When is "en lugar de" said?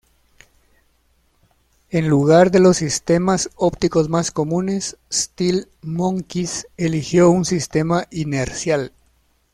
1.91-2.59